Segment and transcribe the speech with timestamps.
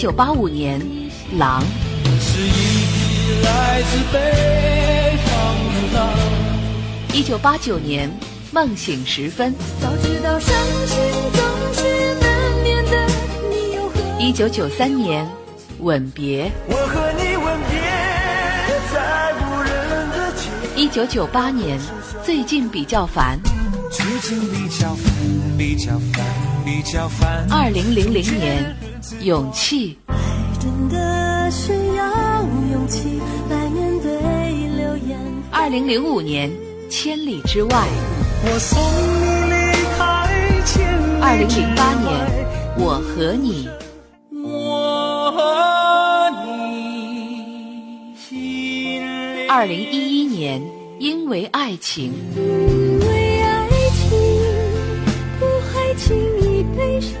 [0.00, 0.80] 九八五年，
[1.36, 1.62] 《狼》。
[2.22, 5.34] 是一匹来自北方
[5.74, 6.08] 的狼。
[7.12, 8.08] 一九八九年，
[8.50, 9.52] 《梦醒时分》。
[9.78, 10.96] 早知道伤心
[11.34, 11.42] 总
[11.74, 12.30] 是难
[12.62, 13.06] 免的，
[13.50, 15.22] 你又何一九九三年，
[15.80, 16.46] 《吻别》。
[16.66, 17.78] 我和你吻别
[18.94, 19.70] 在无人
[20.12, 20.48] 的街。
[20.82, 21.78] 一九九八年，
[22.24, 23.38] 最近比较烦。
[23.90, 25.12] 最近比较烦，
[25.58, 26.24] 比较烦，
[26.64, 27.46] 比较烦。
[27.50, 28.74] 二零零零年，
[29.22, 29.98] 勇气。
[30.06, 30.16] 爱
[30.60, 34.10] 真的需要勇气来面对
[34.76, 35.18] 流言。
[35.50, 36.50] 二零零五年，
[36.88, 37.88] 千里之外。
[38.42, 39.62] 我送你离
[39.96, 40.00] 开
[40.64, 42.46] 千里二零零八年，
[42.78, 43.68] 我和你。
[44.32, 46.58] 我和你
[49.48, 50.62] 二零一一年，
[50.98, 52.12] 因为爱情。
[52.34, 54.18] 因为爱情，
[55.38, 57.20] 不会轻易悲伤。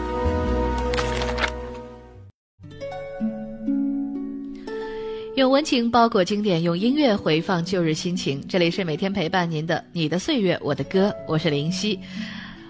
[5.41, 8.39] 用温情包裹经典，用音乐回放旧日心情。
[8.47, 11.99] 这里是每天陪伴您的《你的岁月，我的歌》，我是林夕。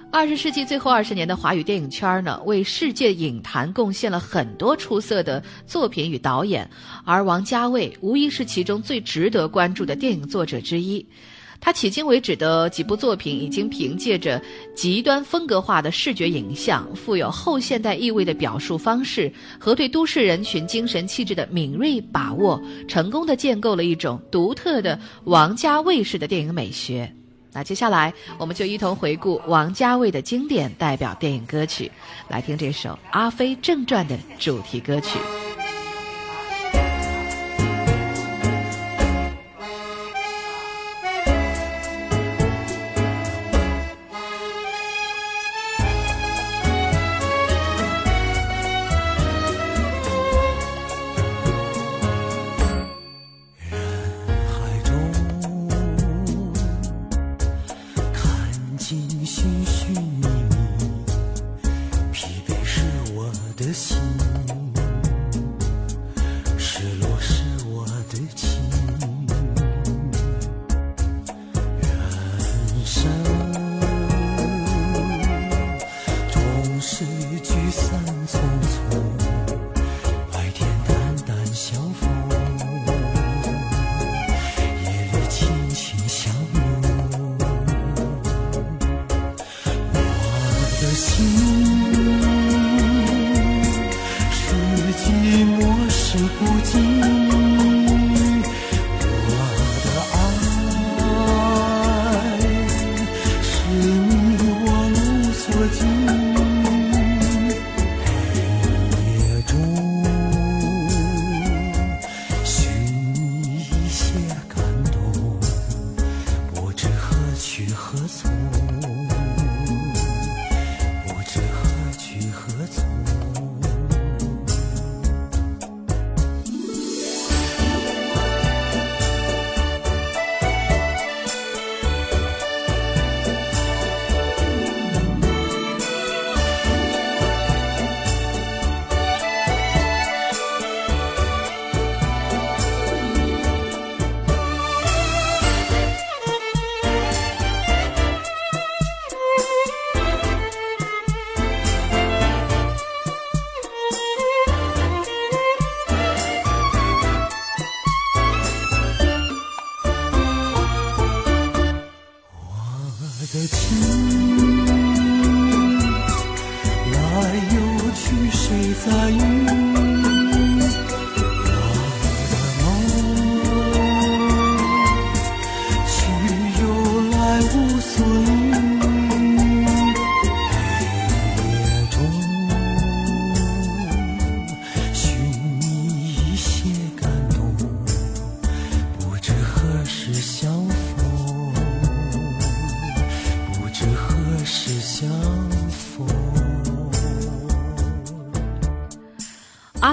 [0.09, 6.65] 二十世纪最后二十年的华语电影圈呢，为世界影坛贡献了很多出色的作品与导演，
[7.03, 11.05] 而王家卫无疑是其中最值得关注的电影作者之一。
[11.63, 14.41] 他迄今为止的几部作品，已经凭借着
[14.75, 27.13] 极端风格化的视觉影像、富有后现代意味的表述方式和对都市人群精神气质的敏锐把握，成功的建构了一种独特的王家卫式的电影美学。
[27.53, 31.91] 那接下来，我们就一同回顾王家卫的经典代表电影歌曲，
[32.27, 35.19] 来听这首《阿飞正传》的主题歌曲。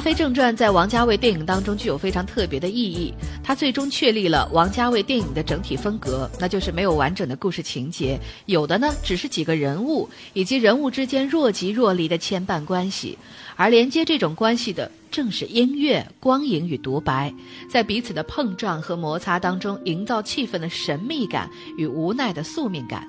[0.08, 3.12] 阿飞正传》在王家卫电影当中具有非常特别的意义，
[3.44, 13.19] 它最终确立了王家卫电影的整体风格，那就是没有完整的故事情节，有的呢只是几个人物以及人物之间若即若离的牵绊关系，
[13.55, 17.31] 而连接这种关系的正是音乐、光影与独白，
[17.69, 23.06] 在彼此的碰撞和摩擦当中营造气氛的神秘感与无奈的宿命感。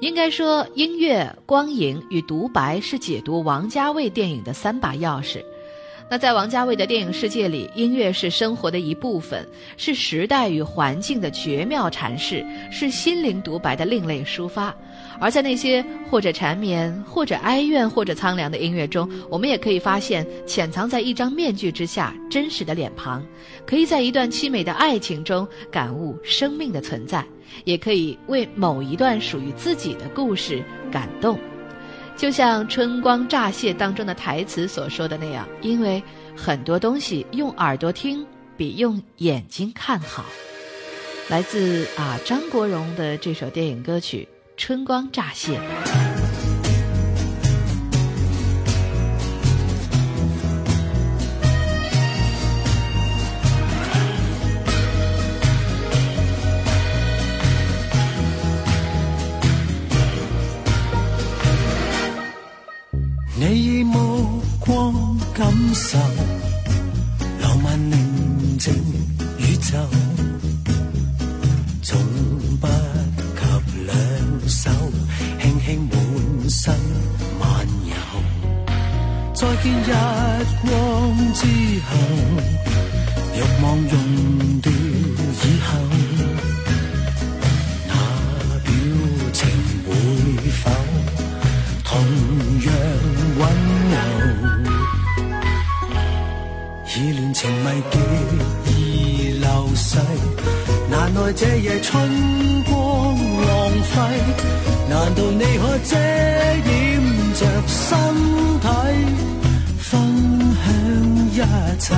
[0.00, 5.40] 应该说，音乐、光影与独白是解读王家卫电影的三把钥匙。
[6.14, 9.44] 那在王家卫的电影世界里，音乐是生活的一部分，
[9.76, 14.72] 是时代与环境的绝妙阐释，是心灵独白的另类抒发。
[15.18, 23.20] 而在那些或者缠绵、或者哀怨、或者苍凉的音乐中，我们也可以发现潜藏在一张面具之下真实的脸庞，
[23.66, 27.24] 可以在一段凄美的爱情中感悟生命的存在。
[27.64, 30.62] 也可以为某一段属于自己的故事
[30.92, 31.36] 感动，
[32.16, 36.02] 就像《春光乍泄》当中的台词所说的那样，因为
[36.36, 38.24] 很多东西用耳朵听
[38.56, 40.24] 比用眼睛看好。
[41.28, 45.58] 来自啊张国荣的这首电影歌曲《春光乍泄》。
[64.60, 65.98] 光感受
[67.40, 68.72] 浪漫宁静
[69.38, 69.76] 宇宙，
[71.82, 72.00] 从
[72.60, 73.42] 不及
[73.86, 73.94] 两
[74.48, 74.70] 手
[75.40, 76.74] 轻轻满身
[77.38, 77.94] 漫游。
[79.34, 79.92] 再见日
[80.62, 80.72] 光
[81.34, 81.46] 之
[81.86, 81.90] 后，
[97.44, 97.98] 情迷极
[98.72, 99.46] 易流
[99.76, 99.98] 逝，
[100.90, 101.92] 难耐这夜春
[102.64, 102.74] 光
[103.18, 104.00] 浪费。
[104.88, 105.94] 难道你可遮
[106.64, 106.72] 掩
[107.34, 107.98] 着身
[108.62, 108.66] 体，
[109.78, 109.92] 分
[110.56, 110.64] 享
[111.34, 111.36] 一
[111.78, 111.94] 切？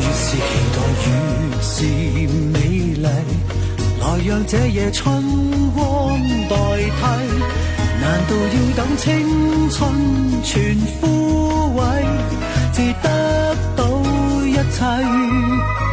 [0.00, 0.40] 越是期
[0.72, 1.06] 待越
[1.60, 1.74] 是
[2.54, 2.56] 美
[2.94, 3.06] 丽，
[4.00, 5.04] 来让这夜春
[5.74, 6.18] 光
[6.48, 7.02] 代替。
[8.00, 9.04] 难道要等青
[9.68, 9.92] 春
[10.42, 11.04] 全枯
[11.76, 11.82] 萎，
[12.72, 13.75] 至得？
[14.56, 15.85] 一切。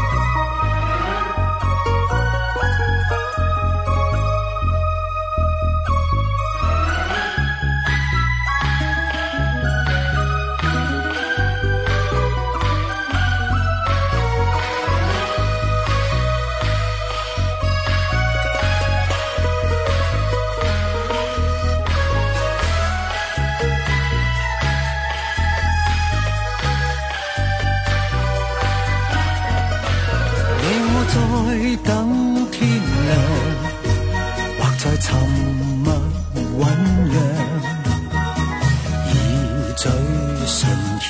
[39.83, 40.61] 嘴唇
[41.01, 41.05] 揭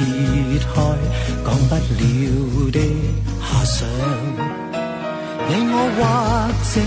[0.74, 0.82] 开
[1.46, 2.80] 讲不了的
[3.40, 3.88] 遐想
[5.48, 6.02] 你我或
[6.74, 6.82] 者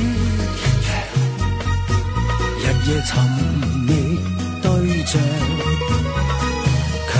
[2.59, 3.09] 日夜沉
[3.87, 3.89] 溺
[4.63, 4.67] 对
[5.07, 5.15] 象
[7.07, 7.13] 却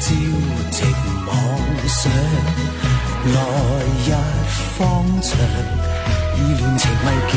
[0.00, 0.06] 朝
[0.70, 0.76] 夕
[1.26, 1.28] 妄
[1.88, 2.12] 想
[3.32, 3.36] 来
[4.04, 4.06] 日
[4.76, 4.78] 方
[5.22, 5.32] 长
[6.36, 7.32] 依恋情迷极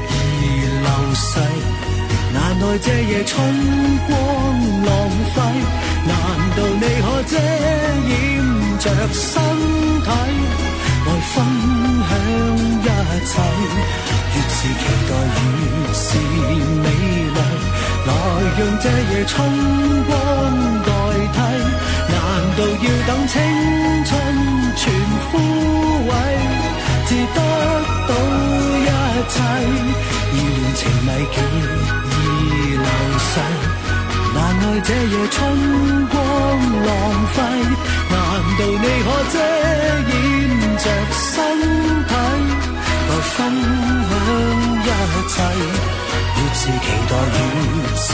[0.00, 1.28] 易流逝
[2.32, 3.36] 难耐这夜春
[4.06, 4.16] 光
[4.86, 4.88] 浪
[5.34, 6.12] 费难
[6.56, 7.32] 道你可遮
[8.08, 8.10] 掩
[8.78, 9.30] 着身
[10.02, 10.08] 体，
[11.06, 11.34] 来分
[12.08, 12.10] 享
[12.80, 12.88] 一
[13.26, 13.30] 切？
[14.34, 16.06] 越是期待越是
[16.82, 16.86] 美
[17.34, 17.38] 丽，
[18.06, 18.10] 来
[18.56, 19.34] 让这夜春
[20.06, 20.10] 光
[20.84, 20.88] 代
[21.34, 21.36] 替。
[22.10, 22.14] 难
[22.56, 23.34] 道要等青
[24.04, 24.10] 春
[24.76, 24.82] 全
[25.30, 25.32] 枯
[26.08, 26.10] 萎，
[27.06, 27.38] 至得
[28.08, 28.10] 到
[28.78, 28.88] 一
[29.28, 29.36] 切？
[30.32, 31.36] 意乱情迷极。
[32.78, 32.84] 流
[33.18, 33.34] 逝，
[34.38, 35.36] 难耐这夜春
[36.06, 36.16] 光
[36.86, 36.90] 浪
[37.34, 37.36] 费。
[38.10, 38.14] 难
[38.56, 39.34] 道你可遮
[40.12, 40.16] 掩
[40.78, 41.34] 着身
[42.06, 42.12] 体，
[43.08, 43.36] 来分
[44.06, 44.88] 享一
[45.28, 45.34] 切？
[46.38, 47.36] 越是期待越
[47.96, 48.06] 是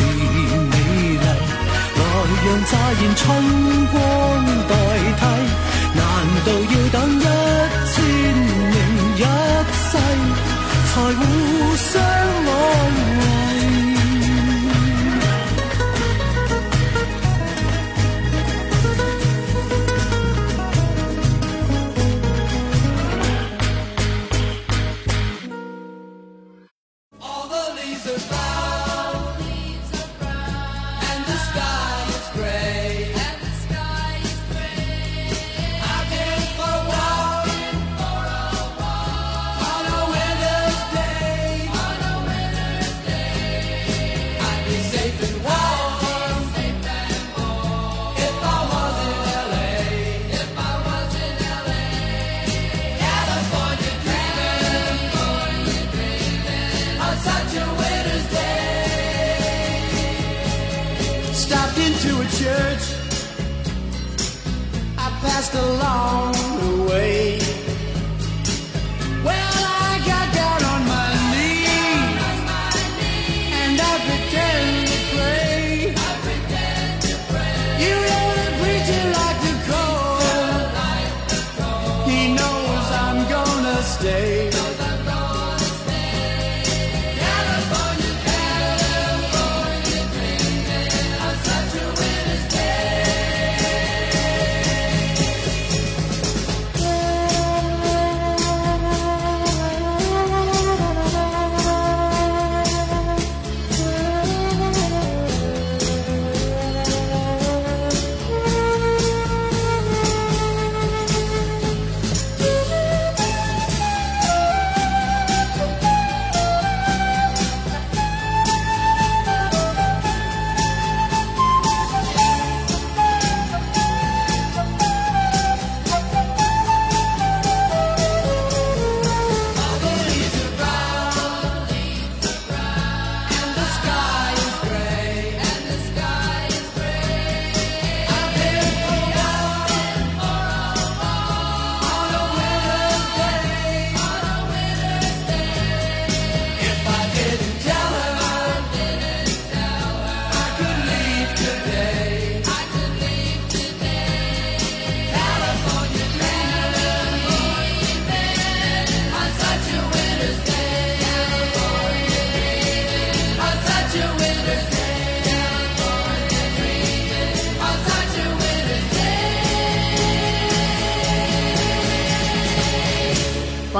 [0.73, 0.75] 美
[1.13, 1.25] 丽，
[1.95, 2.01] 来
[2.45, 3.23] 让乍现春
[3.93, 3.95] 光
[4.69, 4.73] 代
[5.21, 5.23] 替。
[5.95, 6.01] 难
[6.45, 7.23] 道要等一
[7.93, 7.95] 千
[8.73, 8.77] 零
[9.17, 9.21] 一
[9.89, 9.93] 世，
[10.91, 11.23] 才互
[11.77, 11.93] 相
[12.49, 12.51] 安
[13.21, 13.34] 慰？
[62.45, 62.87] Church.
[64.99, 67.39] I passed along the way.
[69.27, 72.23] Well, I got down on my knees
[73.61, 75.63] and I pretend to pray.
[77.85, 80.19] You know the preacher like to call.
[82.09, 84.54] He knows I'm gonna stay.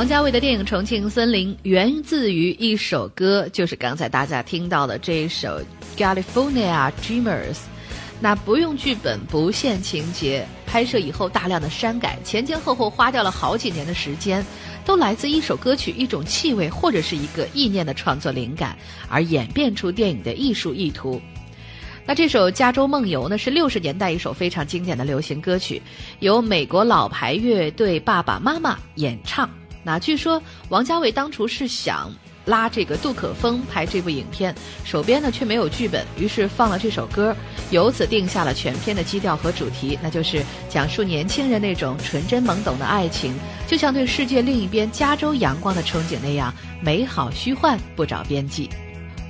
[0.05, 5.59] 王家卫的电影《重庆森林》源自于一首歌，就是刚才大家听到的这一首
[5.97, 7.55] 《California Dreamers》。
[8.21, 14.45] 那不用剧本，不限情节，拍摄以后大量的删改，前前后后花掉了好几年的时间，
[14.85, 18.77] 都来自一首歌曲、一种气味或者是一个意念的创作灵感，
[19.09, 21.19] 而演变出电影的艺术意图。
[22.05, 25.81] 那这首《加州梦游》呢，是六十年代一首非常经典的流行歌曲，
[26.19, 29.49] 由美国老牌乐队爸爸妈妈演唱。
[29.85, 32.11] 那据说王家卫当初是想
[32.47, 37.35] 拉这个杜可风拍这部影片，手边呢却没有剧本，于是放了这首歌，
[37.71, 43.35] 由此定下了全片的基调和主题，那就是讲述年轻人那种纯真懵懂的爱情，
[43.67, 48.69] 就像对世界另一边加州阳光的憧憬那样美好虚幻，不着边际。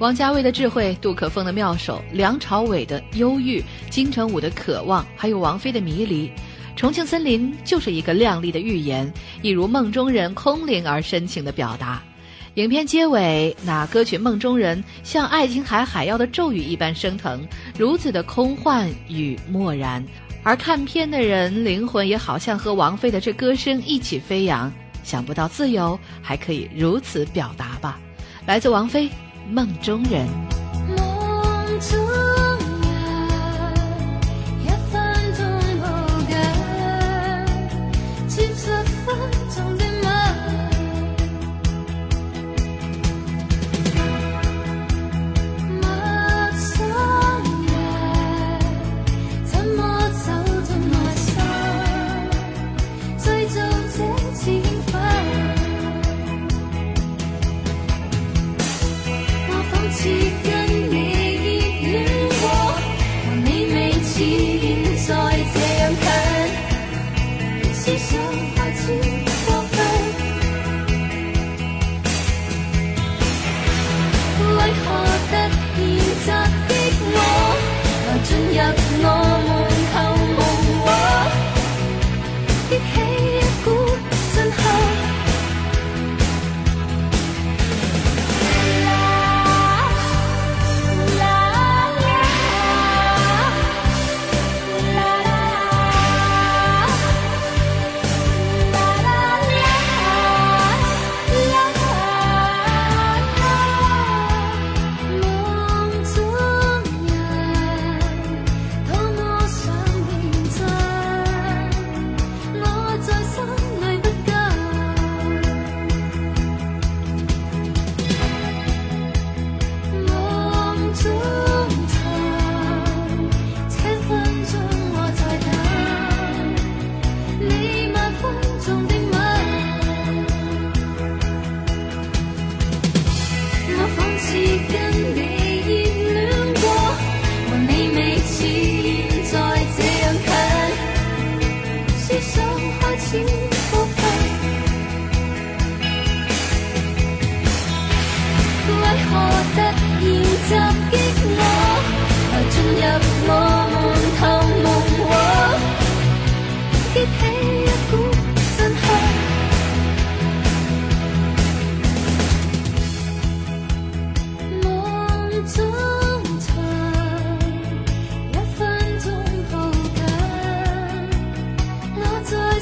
[0.01, 6.33] 王家卫的智慧，杜可风的妙手，梁朝伟的忧郁，金城武的渴望，还有王菲的迷离。
[6.76, 9.11] 重庆森林就是一个亮丽的寓言，
[9.43, 12.02] 一如梦中人空灵而深情的表达。
[12.54, 17.47] 影片结尾，那歌曲《梦中人》像爱琴海海妖的咒语一般升腾，
[17.78, 20.04] 如此的空幻与漠然。
[20.43, 24.73] 而看片的人灵魂也好像和王菲的这歌声一起飞扬。
[25.02, 27.99] 想不到自由还可以如此表达吧？
[28.47, 29.09] 来自王菲
[29.50, 30.26] 《梦中人》。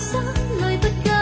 [0.02, 1.21] 心里不甘。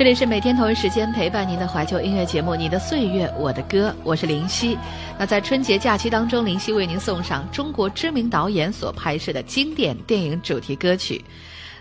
[0.00, 4.74] 这里是每天同一时间陪伴您的怀旧音乐节目《你的岁月我的歌》，我是林夕。
[5.18, 11.22] 那在春节假期当中，林夕为您送上中国知名导演所拍摄的经典电影主题歌曲。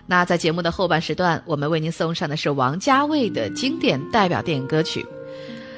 [0.05, 5.01] 那在节目的后半时段，我们为您送上的是王家卫的经典代表电影歌曲。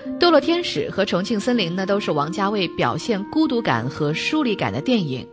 [0.20, 5.28] 《堕落天使》和《重庆森林》呢，都是王家卫表现孤独感和疏离感的电影。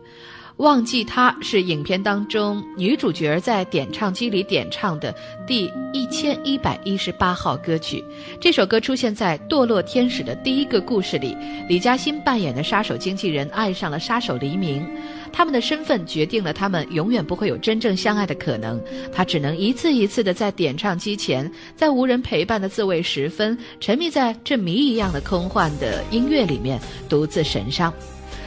[0.59, 5.15] 忘记他是影片当中女主角在点唱机里点唱的
[5.47, 8.03] 第一千一百一十八号歌曲。
[8.41, 11.33] 这首歌出现在《堕落天使》的第一个故事里，
[11.69, 14.85] 李嘉欣扮演的杀手经纪人爱上了杀手黎明，
[15.31, 18.81] 他们的身份决定了他们永远不会有真正相爱的可能。
[19.13, 27.93] 他只能一次一次的在点唱机前，在无人陪伴的自慰时分，沉迷在这谜一样的空幻的音乐里面，独自神伤。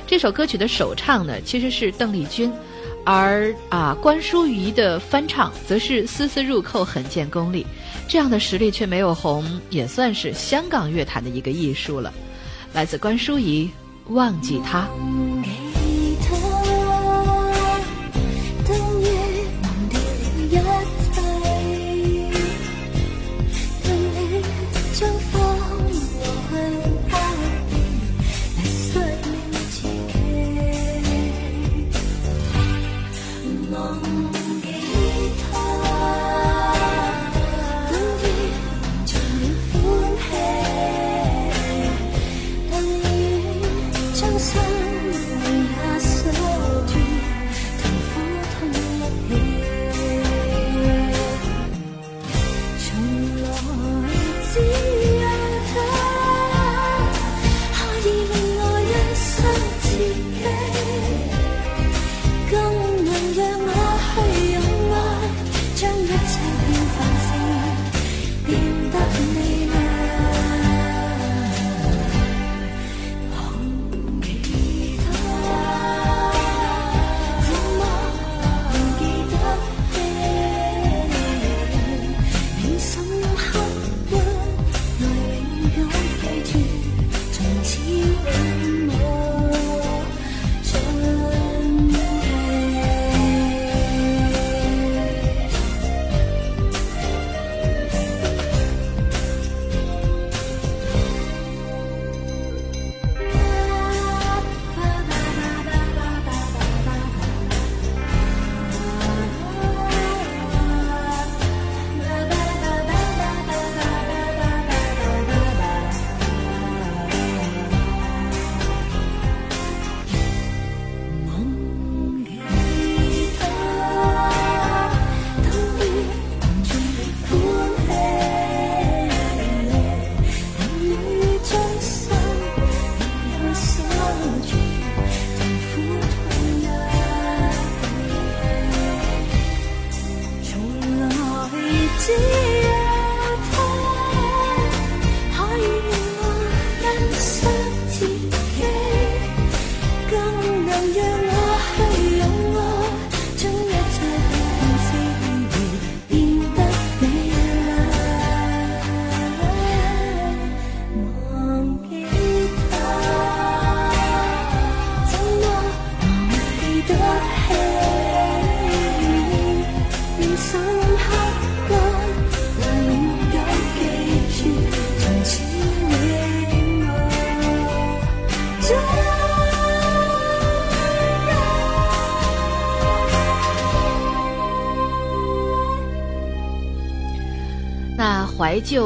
[0.07, 2.53] 这首歌曲的首唱呢，其实是邓丽君，
[3.05, 7.67] 而啊关淑怡的翻唱则是丝丝入扣，很见功力。
[8.09, 12.13] 这样的实力却没有红，也算是香港乐坛的一个艺术了。
[12.75, 13.71] 来自关淑怡，
[14.13, 14.87] 《忘记他》。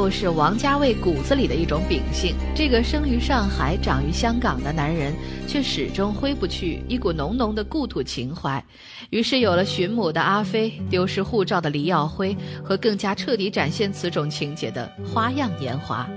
[0.09, 2.35] 是王家卫骨子里的一种秉性。
[2.55, 5.13] 这个生于上海、长于香港的男人，
[5.47, 8.63] 却始终挥不去一股浓浓的故土情怀。
[9.09, 16.07] 于是有了寻母的阿飞、丢失护照的黎耀辉和更加彻底展现此种情节的《花样年华》。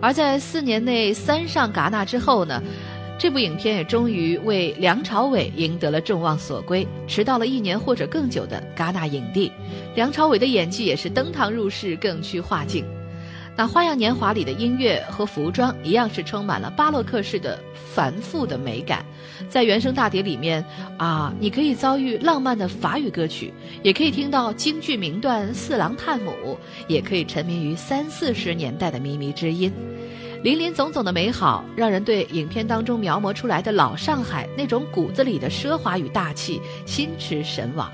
[0.00, 2.62] 而在四年内三上戛纳之后呢？
[3.18, 9.52] 这部影片也终于为梁朝伟赢得了众望所归，迟到了一年或者更久的戛纳影帝。
[9.94, 12.84] 梁朝伟的演技也是登堂入室，更具化境。
[13.54, 17.58] 那《花样年华》里的音乐和服装一样是充满了巴洛克式的
[17.94, 19.04] 繁复的美感。
[19.48, 20.64] 在原声大碟里面
[20.96, 26.30] 啊，你可以遭遇浪漫的法语歌曲，也可以听到京剧名段《四郎探母》，
[26.88, 29.70] 也可以沉迷于三四十年代的靡靡之音。
[30.42, 37.92] 林林总总的美好，让人对影片当中描摹出来的老上海那种骨子里的奢华与大气心驰神往。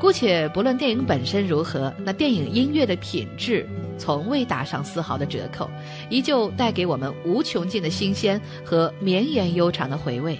[0.00, 3.64] 姑且不论电影本身如何，那电影音乐的品质
[3.96, 5.70] 从未打上丝毫的折扣，
[6.10, 10.36] 依旧带给我们无穷尽的新鲜和绵延悠长的回味。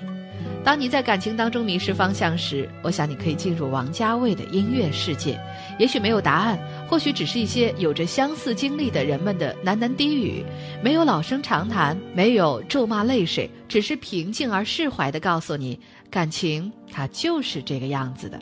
[0.64, 5.38] 当你在感情当中迷失方向时，我想你可以进入王家卫的音乐世界。
[5.79, 10.44] 也许没有答案，或许只是一些有着相似经历的人们的喃喃低语，
[10.83, 15.79] 没有老生常谈，没有咒骂泪水，只是平静而释怀地告诉你，
[16.11, 18.38] 感情它就是这个样子的。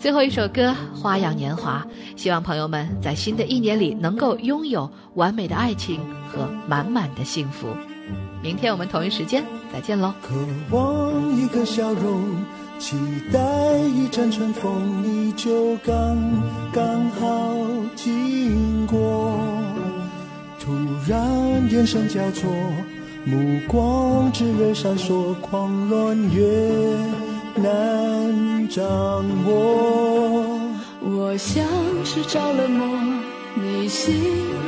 [0.00, 1.86] 最后一首歌《花样年华》，
[2.18, 7.66] 希望朋友们在新的一年里能够拥有完美的爱情和满满的幸福。
[8.42, 10.14] 明天我们同一时间再见喽。
[10.22, 10.34] 渴
[10.70, 12.22] 望一个笑容，
[12.78, 12.96] 期
[13.30, 13.38] 待
[13.94, 16.16] 一阵春风，你就刚
[16.72, 17.54] 刚好
[17.94, 19.38] 经过。
[20.58, 20.72] 突
[21.06, 22.50] 然眼神交错，
[23.26, 26.42] 目光炽热闪烁，狂乱越
[27.56, 28.84] 难掌
[29.46, 30.58] 握。
[31.02, 31.64] 我像
[32.04, 32.86] 是着了魔，
[33.54, 34.14] 你欣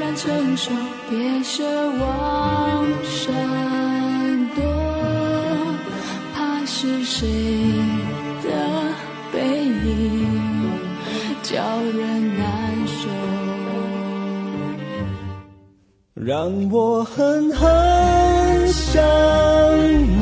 [0.01, 0.71] 然承受，
[1.09, 1.62] 别奢
[1.99, 3.35] 望闪
[4.55, 4.62] 躲，
[6.35, 7.29] 怕是谁
[8.42, 8.49] 的
[9.33, 10.71] 背影
[11.42, 12.42] 叫人难
[12.87, 13.09] 受。
[16.14, 19.03] 让我狠狠想
[20.21, 20.22] 你，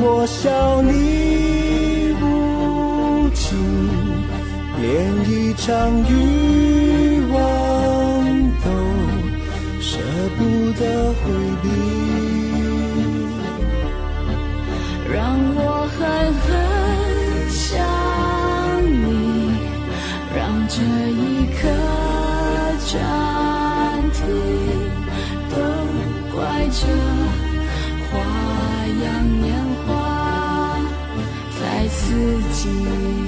[0.00, 3.58] 我笑你无情，
[4.80, 4.86] 连
[5.28, 5.66] 一场
[6.08, 7.36] 欲望
[8.64, 8.66] 都
[9.80, 9.98] 舍
[10.36, 10.38] 不
[10.78, 10.82] 得
[11.14, 11.22] 回
[11.62, 12.07] 避。
[32.08, 32.14] 自
[32.54, 33.27] 己。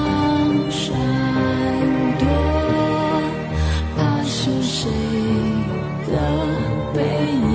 [6.11, 6.17] 的
[6.93, 7.49] 背影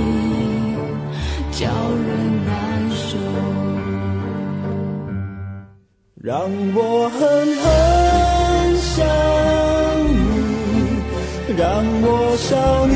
[1.53, 1.67] 叫
[2.07, 2.09] 人
[2.47, 2.51] 难
[2.91, 3.05] 受。
[6.17, 6.35] 让
[6.75, 6.79] 我
[7.11, 7.19] 狠
[7.63, 7.65] 狠
[8.95, 8.95] 想
[10.11, 10.19] 你，
[11.57, 11.63] 让
[12.03, 12.05] 我
[12.37, 12.51] 笑
[12.87, 12.96] 你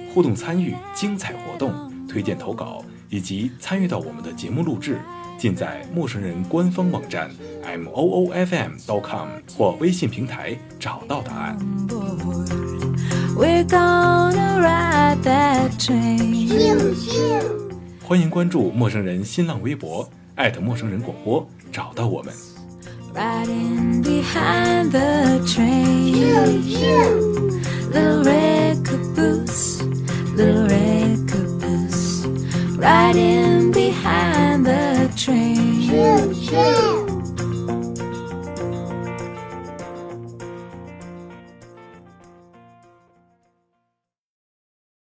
[0.13, 1.73] 互动参与、精彩活动、
[2.07, 4.99] 推荐投稿以及参与到我们的节目录制，
[5.37, 7.31] 尽在陌生人官方网站
[7.63, 11.57] m o o f m dot com 或微信平台找到答案。
[13.37, 16.93] We're gonna ride that train.
[18.03, 22.33] 欢迎关注陌生人新浪微博，艾特陌生人广播，找到我们。
[23.13, 26.11] Riding behind the train.
[27.93, 29.70] Red caboose,
[30.35, 32.25] the caboose
[32.77, 35.89] riding behind the train.
[35.89, 37.00] Choo, choo.